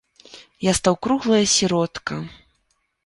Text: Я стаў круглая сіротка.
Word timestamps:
Я 0.69 0.73
стаў 0.79 0.95
круглая 1.07 1.41
сіротка. 1.57 2.19